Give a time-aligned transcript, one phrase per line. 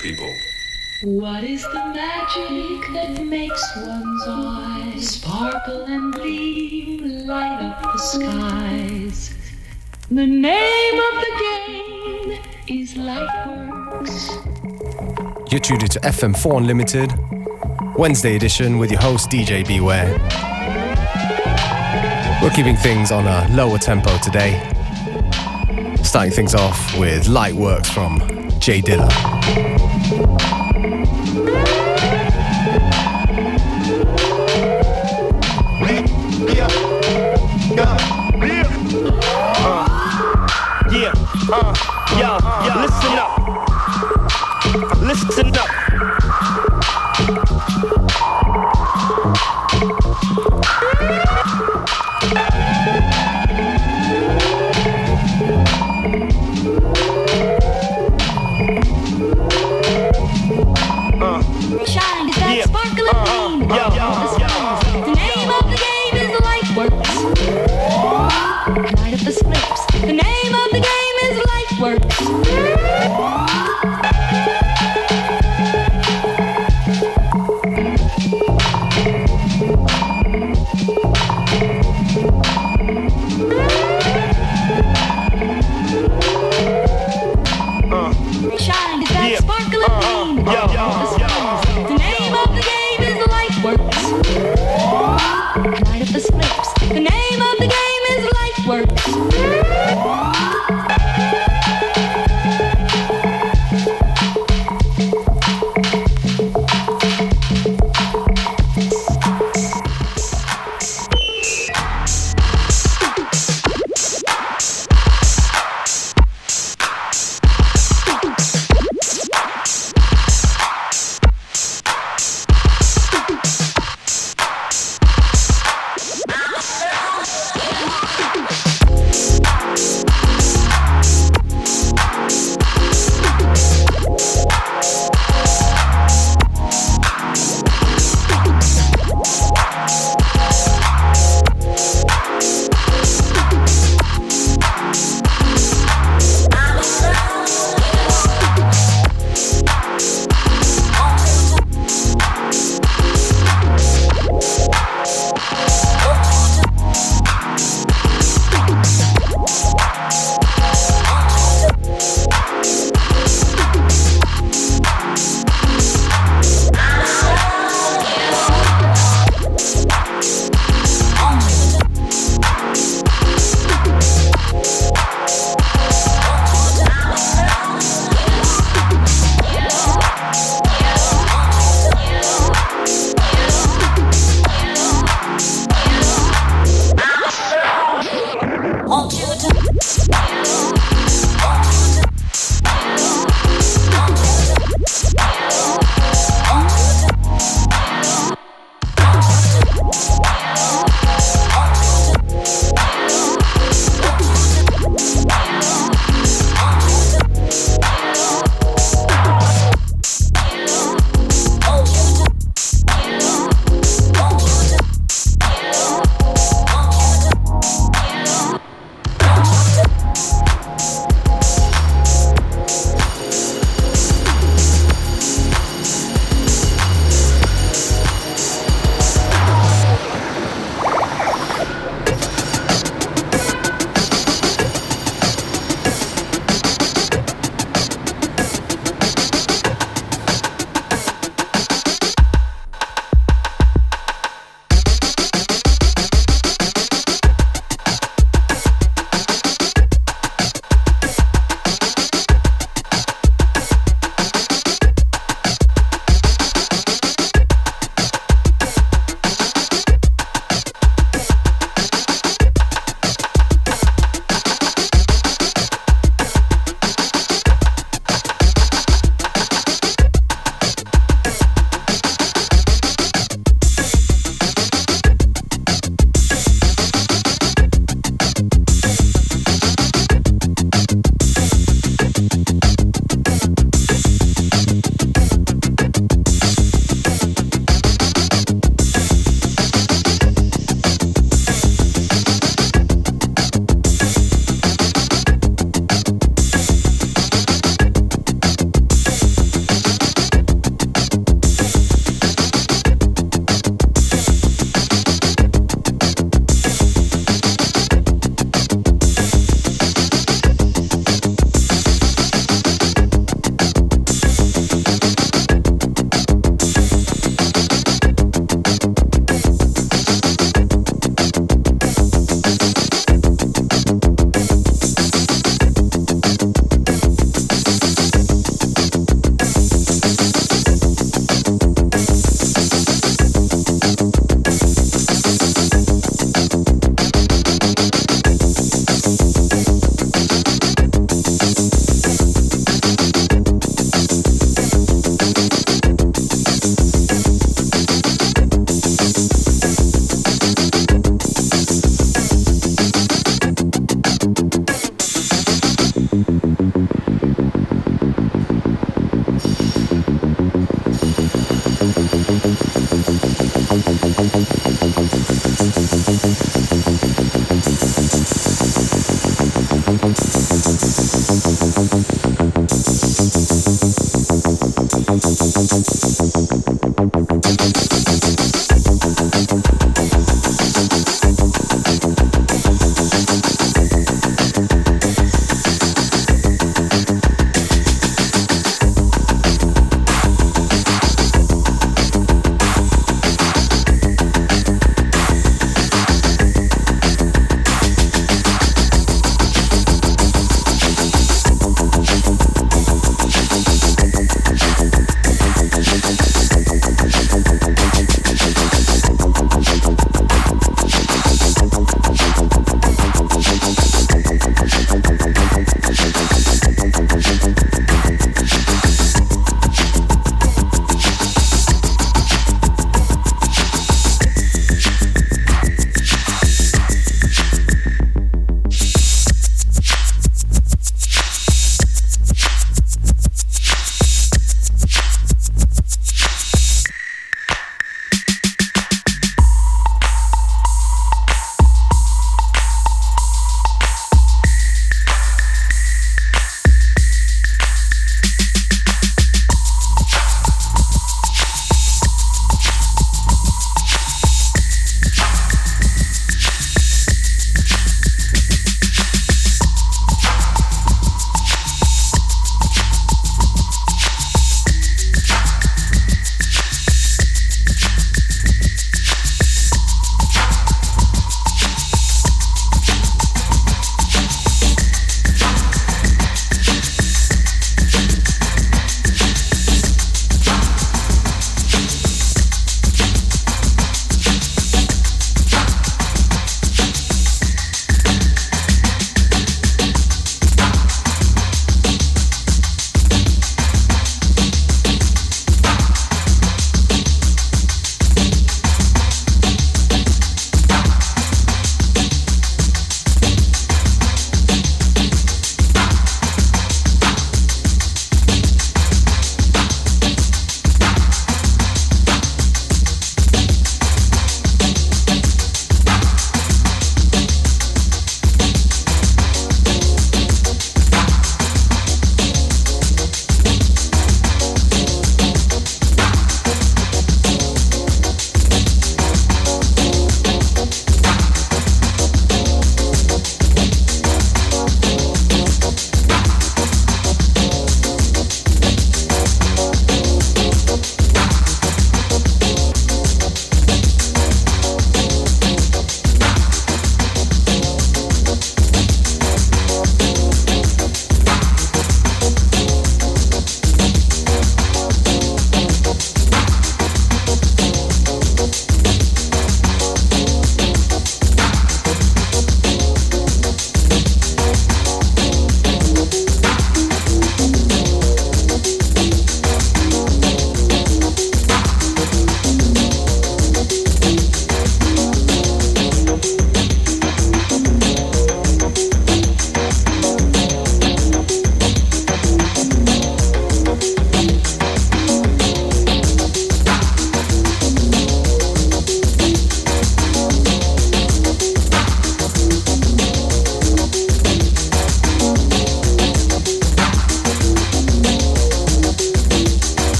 [0.00, 0.34] people.
[1.02, 9.34] What is the magic that makes one's eyes sparkle and gleam, light up the skies?
[10.10, 14.40] The name of the game is Lightworks.
[15.50, 17.12] You're tuned to FM4 Unlimited,
[17.96, 20.18] Wednesday edition with your host DJ Beware.
[22.42, 24.58] We're keeping things on a lower tempo today.
[26.02, 30.29] Starting things off with Lightworks from J Dilla.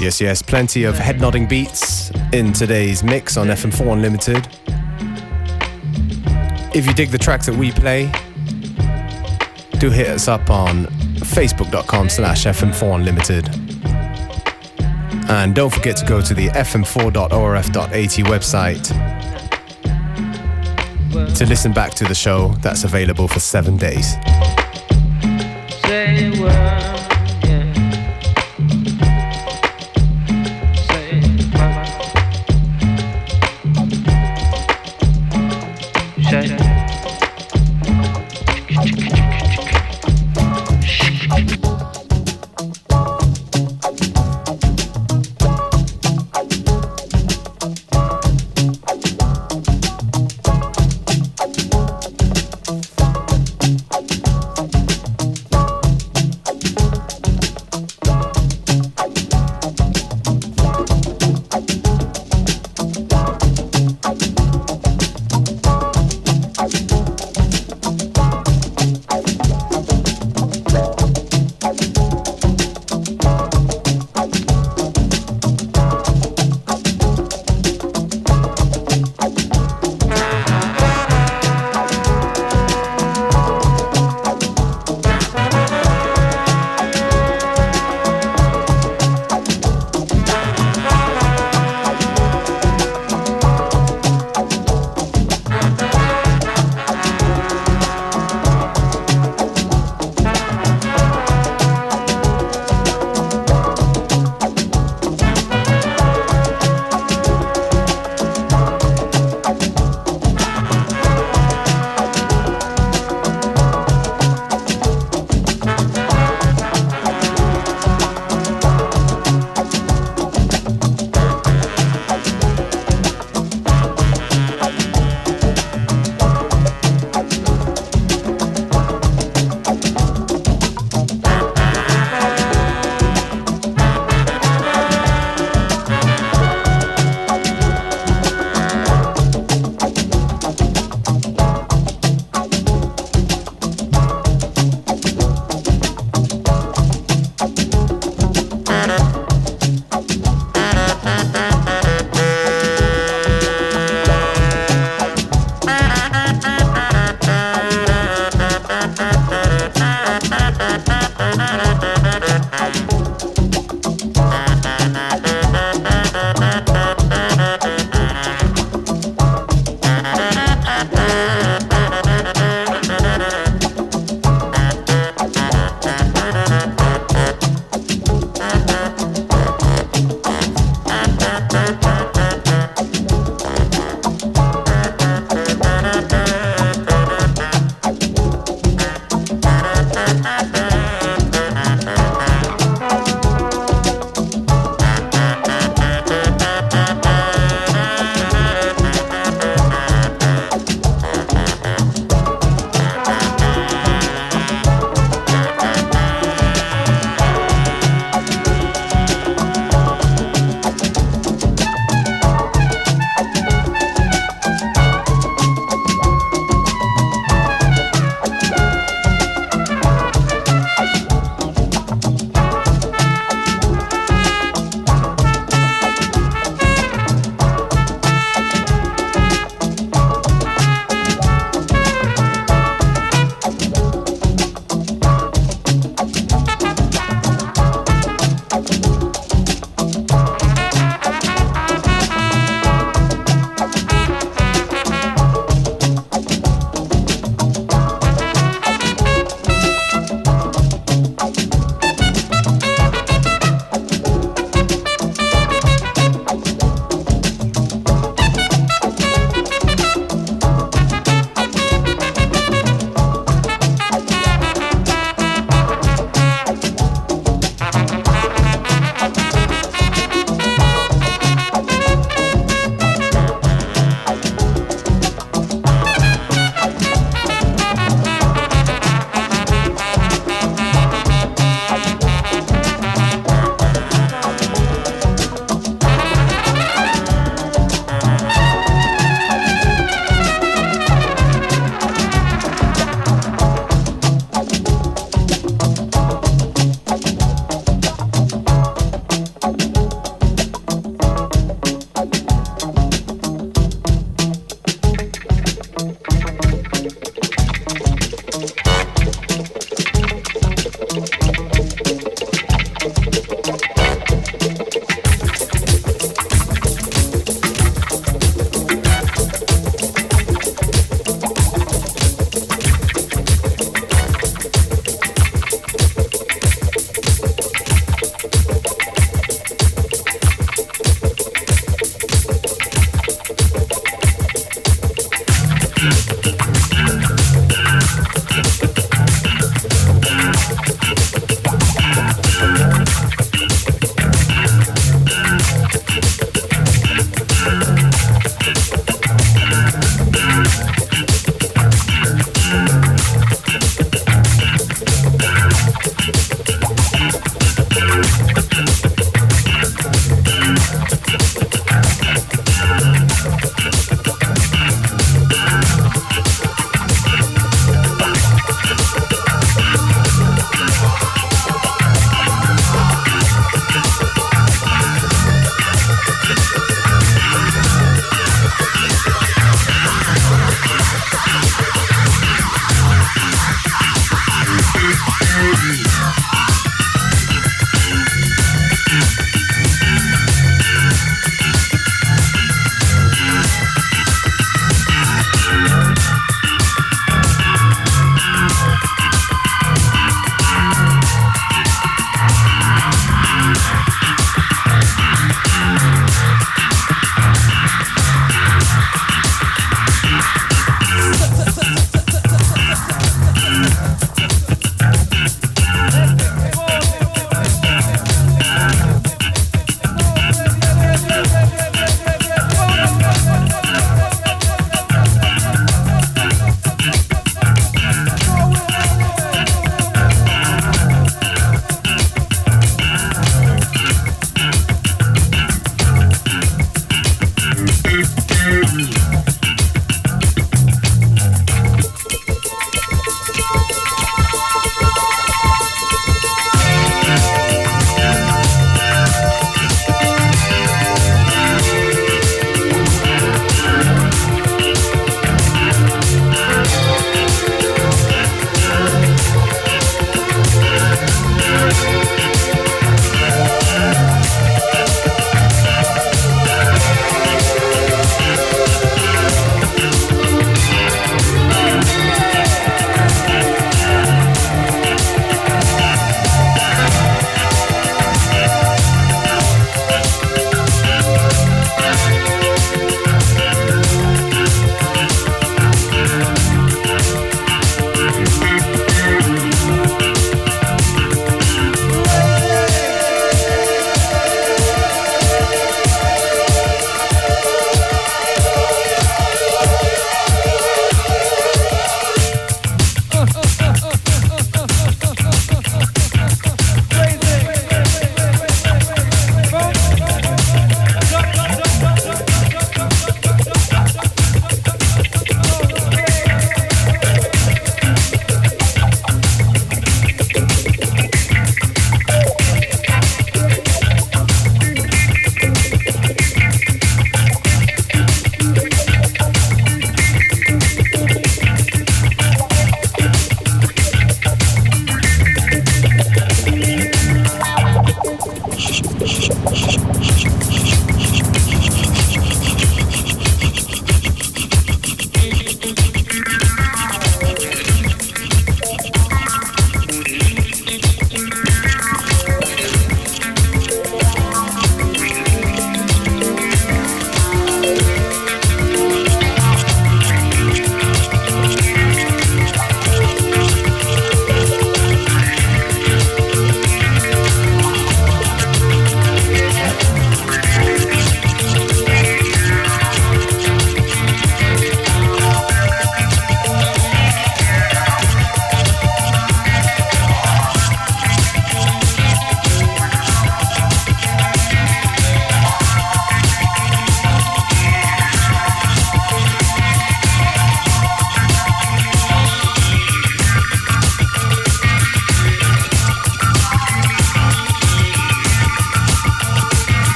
[0.00, 4.46] Yes, yes, plenty of head nodding beats in today's mix on FM4 Unlimited.
[6.72, 8.04] If you dig the tracks that we play,
[9.80, 10.86] do hit us up on
[11.16, 13.48] facebook.com slash FM4 Unlimited.
[15.28, 17.90] And don't forget to go to the fm4.orf.at
[18.24, 18.84] website
[21.36, 24.14] to listen back to the show that's available for seven days.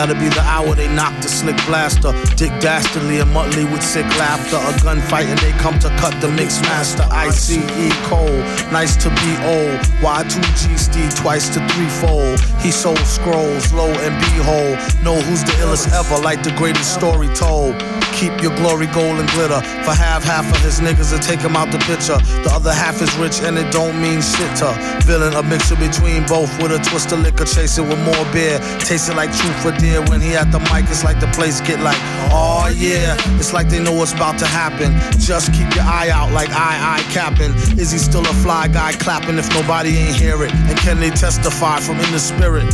[0.00, 2.12] That'll be the hour they knock the slick blaster.
[2.34, 4.56] Dick Dastardly and Muttley with sick laughter.
[4.56, 7.02] A gunfight and they come to cut the mix master.
[7.10, 7.60] ICE
[8.08, 8.40] Cole,
[8.72, 9.78] nice to be old.
[10.00, 12.40] Y2G Steve twice to threefold.
[12.62, 14.78] He sold scrolls, low and behold.
[15.04, 17.76] Know who's the illest ever, like the greatest story told.
[18.14, 19.60] Keep your glory gold and glitter.
[19.84, 22.18] For half, half of his niggas to take him out the picture.
[22.44, 24.72] The other half is rich and it don't mean shit to.
[25.04, 28.58] Villain, a mixture between both with a twist of liquor, chasing with more beer.
[28.80, 30.02] Tasting like truth for dear.
[30.06, 31.98] When he at the mic, it's like the place get like,
[32.32, 33.16] oh yeah.
[33.38, 34.92] It's like they know what's about to happen.
[35.18, 37.52] Just keep your eye out like I, I capping.
[37.78, 40.52] Is he still a fly guy clapping if nobody ain't hear it?
[40.52, 42.68] And can they testify from in the spirit?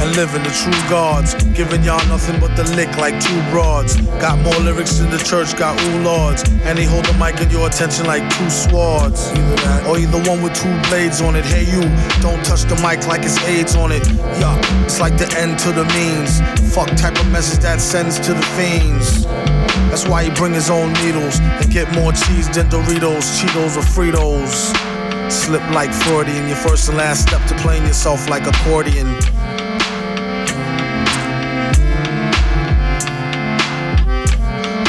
[0.00, 1.34] And living the true gods.
[1.54, 3.96] Giving y'all nothing but the lick like two broads.
[4.20, 6.42] Got more lyrics in the church, got ooh lords.
[6.64, 9.30] And they hold the mic in your attention like two swords.
[9.32, 11.44] Either that, or either one with two blades on it.
[11.44, 11.82] Hey you,
[12.20, 14.06] don't touch the mic like it's AIDS on it.
[14.40, 16.40] Yeah, it's like the end to the means.
[16.74, 19.24] Fuck type of message that sends to the fiends.
[19.90, 23.86] That's why he bring his own needles and get more cheese than Doritos, Cheetos, or
[23.86, 24.74] Fritos.
[25.30, 29.06] Slip like Freudian, your first and last step to playing yourself like accordion.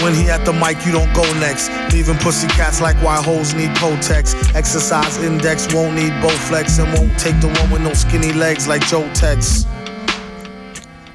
[0.08, 1.70] When he at the mic, you don't go next.
[1.92, 4.56] Leaving pussy cats like why hoes need Kotex.
[4.56, 8.88] Exercise index won't need Bowflex and won't take the one with no skinny legs like
[8.88, 9.66] Joe Tex.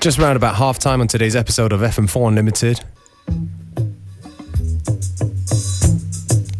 [0.00, 2.84] Just round about half time on today's episode of FM4 Unlimited.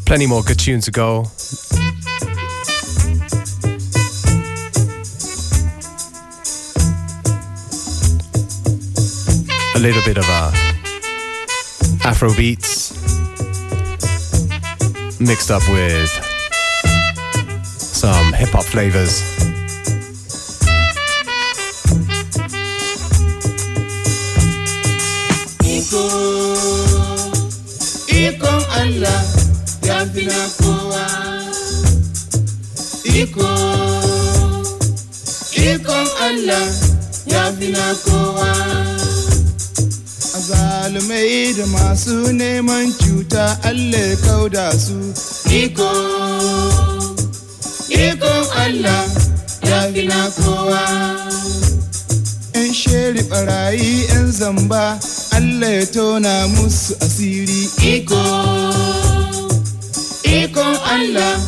[0.07, 1.27] Plenty more good tunes to go.
[9.75, 10.62] A little bit of uh,
[12.05, 12.93] Afro beats
[15.21, 16.11] mixed up with
[17.79, 19.23] some hip hop flavors.
[25.63, 26.03] Iko.
[28.11, 28.53] Iko,
[36.21, 36.67] Allah
[37.27, 39.02] ya fi na kowa.
[40.43, 44.99] Azalumai da masu neman cuta Allah ya kauda su.
[45.47, 45.87] Iko,
[47.89, 49.07] ikon Allah
[49.63, 50.83] ya fi na kowa.
[52.55, 54.99] 'Yan sheri barayi 'yan zamba
[55.31, 57.71] Allah ya tona musu asiri.
[57.95, 58.19] Iko,
[60.27, 61.39] ikon Allah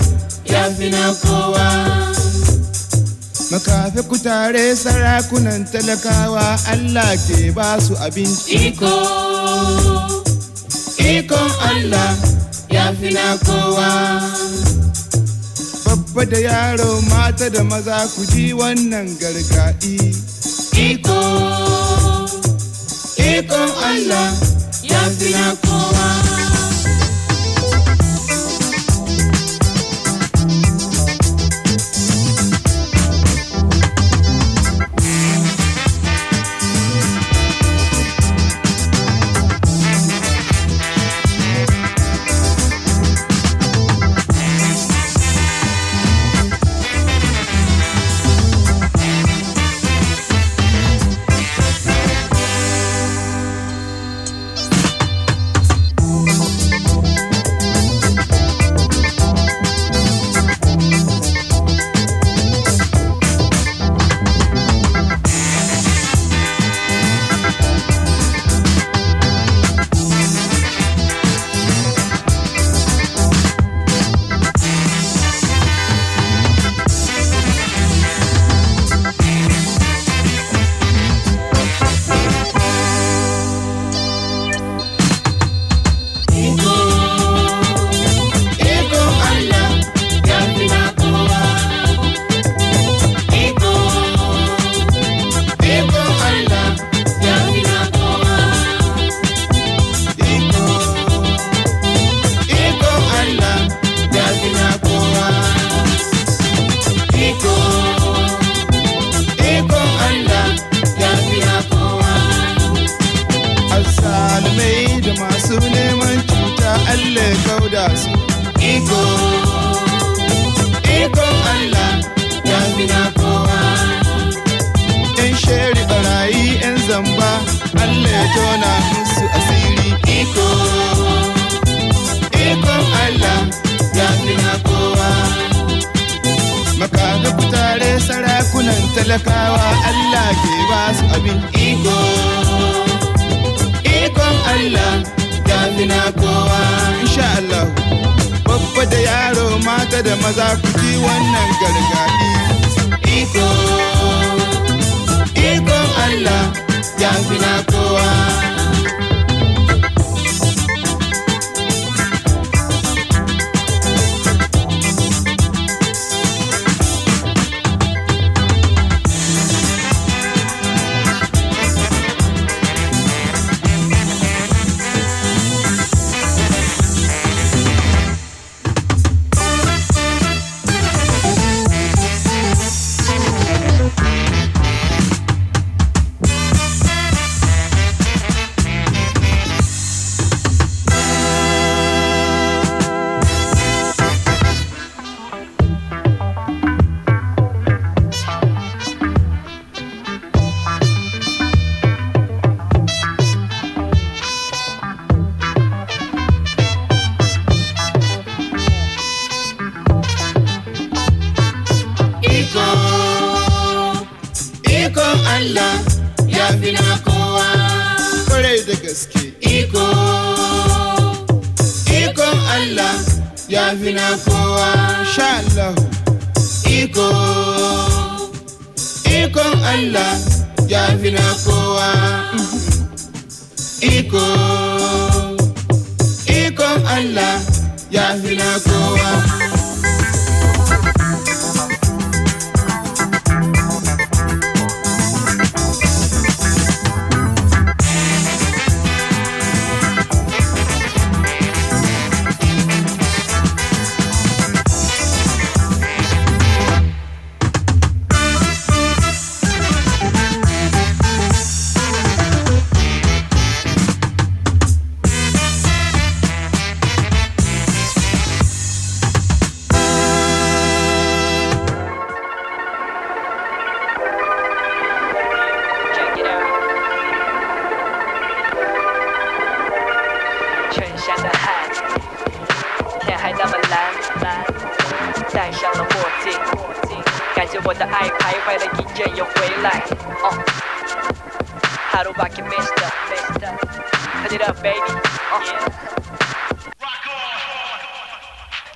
[0.46, 2.13] ya fi na kowa.
[3.54, 8.74] Makafi kutare sarakunan talakawa Allah ke ba su abinci.
[8.74, 8.90] Iko,
[10.98, 12.18] ikon Allah
[12.66, 13.90] ya fi na kowa.
[15.86, 20.02] Babba da yaro mata da maza ku ji wannan gargaɗi.
[20.74, 21.20] Iko,
[23.22, 24.34] ikon Allah
[24.82, 26.23] ya fi na kowa.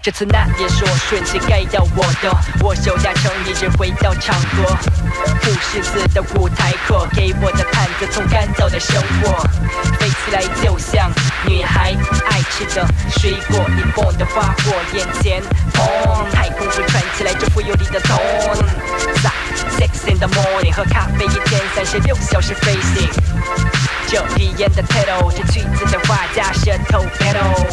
[0.09, 2.35] 这次那也说瞬间该到我的，
[2.65, 4.75] 我手达成一日回到场合，
[5.43, 9.47] 不识字的舞台课给我的毯子从干燥的生活，
[9.99, 11.13] 飞起来就像
[11.47, 11.95] 女孩
[12.31, 12.87] 爱吃的
[13.19, 15.43] 水果，一蹦的花火眼前，
[15.75, 18.65] 砰，太空会传起来这富有力的 tone。
[19.77, 23.11] Six in the morning，喝咖啡一天三十六小时飞行。
[24.07, 27.67] 这鼻炎的 title，这句子的话加舌头 battle，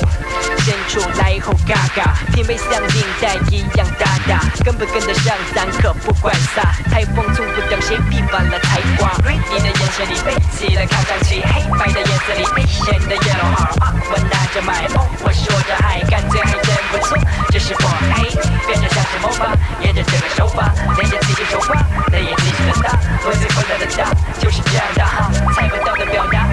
[0.64, 9.12] 伸出来后嘎嘎，品味像领带一样大大，根本跟得上咱可不管撒，台风从不等谁比完了才挂。
[9.52, 17.18] 你的眼神里飞起了看上去黑白的颜色里危险的 yellow heart，我拿着麦克，我说着爱，感觉还真不错，
[17.50, 18.30] 这是我嘿，
[18.68, 26.45] 变着像是魔法，沿着这个手法，连着自己手法，那也继续的大，我最快乐的大，就是这样的哈，猜不到的表达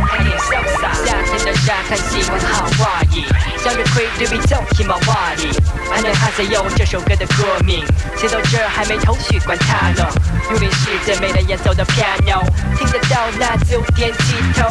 [1.05, 3.25] 夏天的沙滩喜欢好话语，
[3.59, 5.51] 向日葵对比较 h i m a w a r i
[5.91, 7.83] 还能哈塞有这首歌的歌名，
[8.17, 10.07] 写到这儿还没头绪，管他呢。
[10.51, 12.45] 用力是最美的演奏的 piano，
[12.77, 14.69] 听得到那就点起头。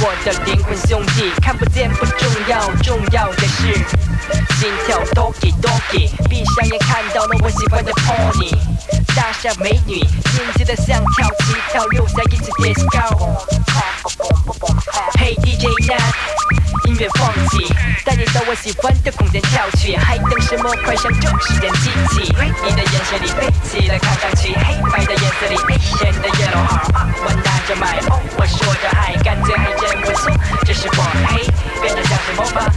[0.00, 3.74] 我的灵魂兄弟，看不见不重要，重要的是
[4.58, 8.56] 心跳 doki doki，闭上眼看到了我喜欢的 pony，
[9.14, 13.36] 大傻美女，紧接的像跳起跳，留下一次 disco。
[17.02, 17.66] 别放弃，
[18.04, 20.70] 带你到我喜欢的空间跳去，还等什么？
[20.84, 22.32] 快上这时间机器！
[22.62, 30.30] 你的眼神里飞起来，看上去黑白的颜色里危险的 yellow heart，我拿着麦克，我说着爱，感觉还真不错。
[30.64, 31.42] 这是我嘿，
[31.80, 32.70] 变得像是魔法，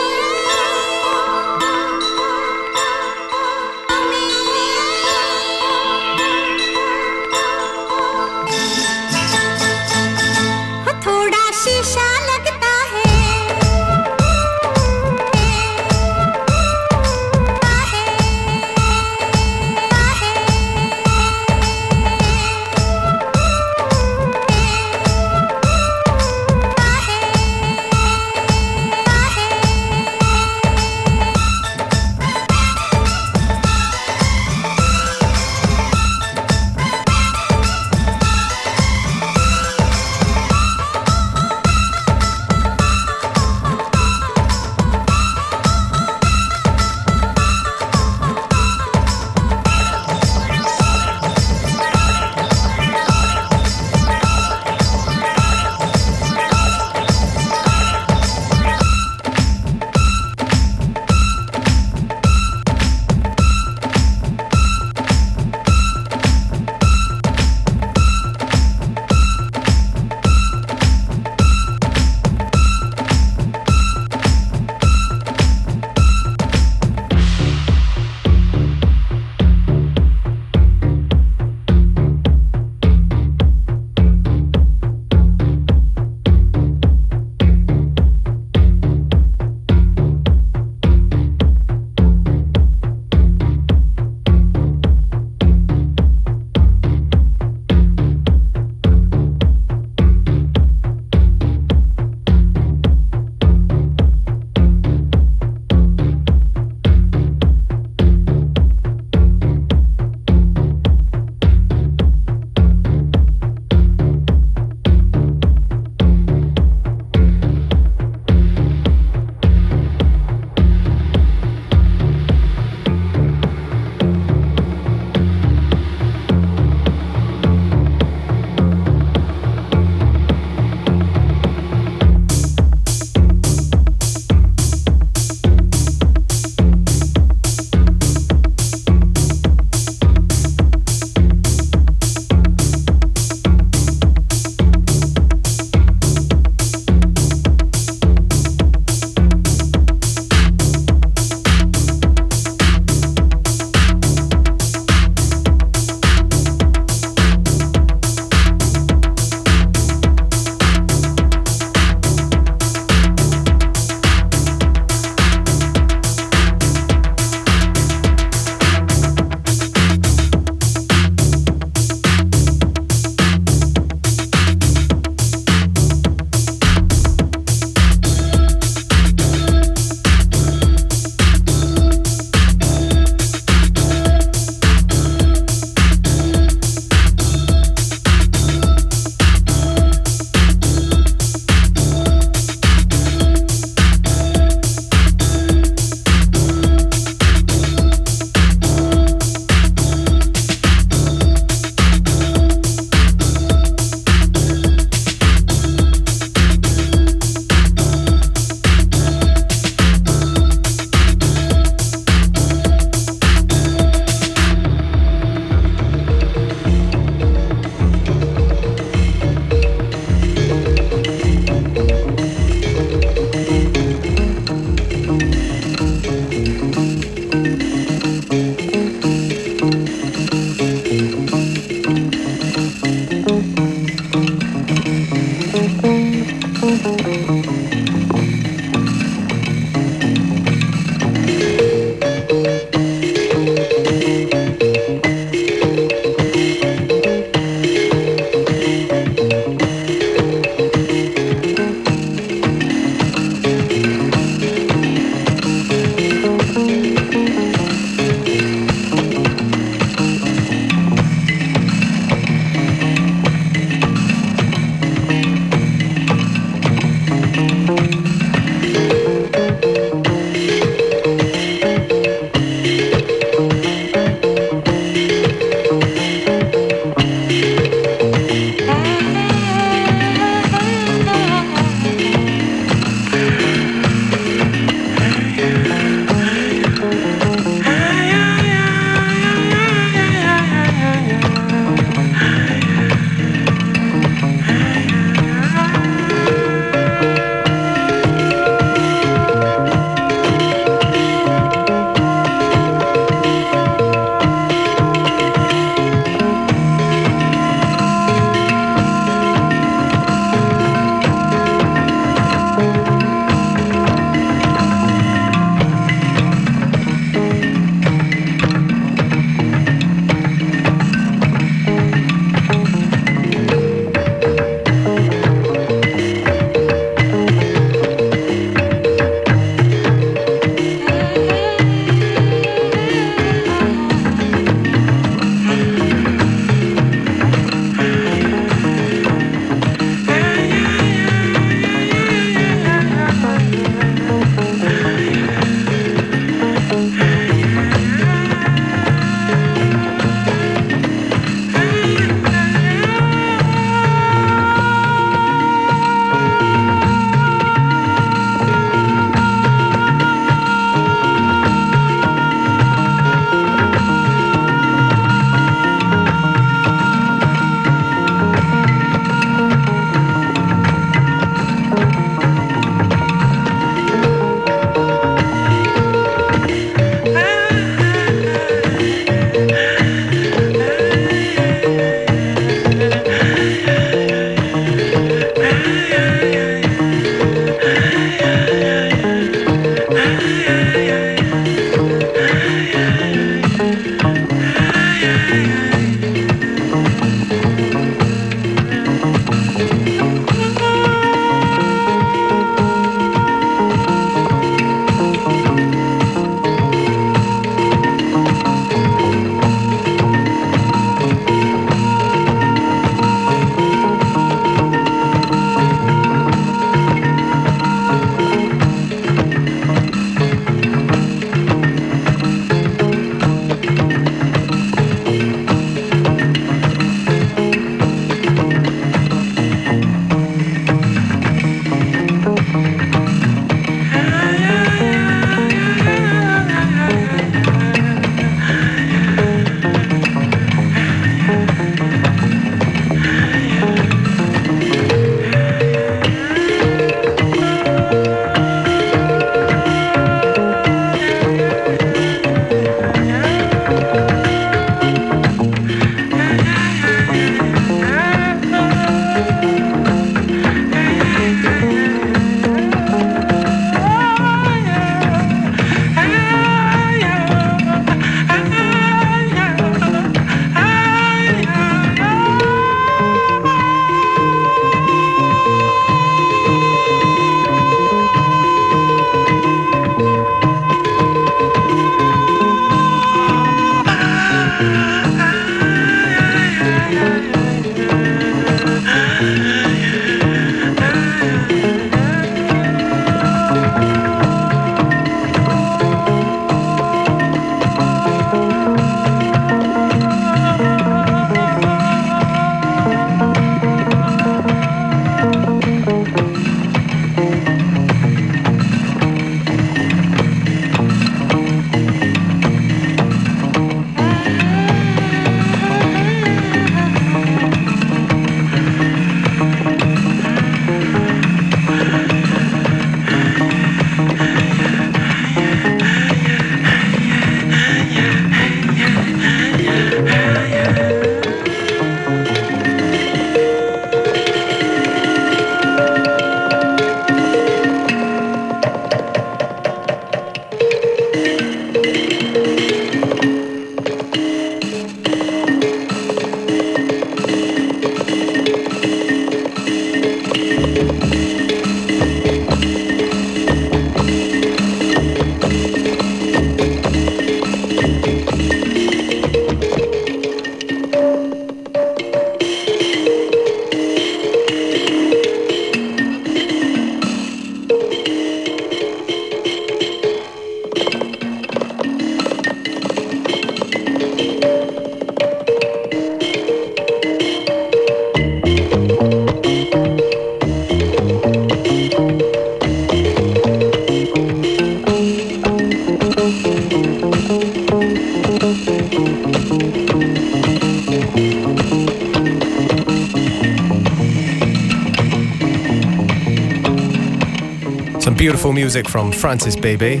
[598.40, 600.00] beautiful music from Francis Bebey.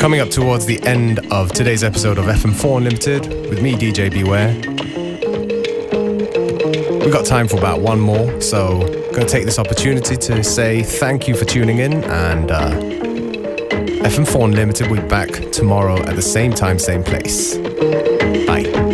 [0.00, 4.54] Coming up towards the end of today's episode of FM4 Unlimited with me, DJ Beware.
[7.00, 10.42] We've got time for about one more, so I'm going to take this opportunity to
[10.42, 12.70] say thank you for tuning in and uh,
[14.08, 17.58] FM4 Unlimited will be back tomorrow at the same time, same place.
[18.46, 18.87] Bye.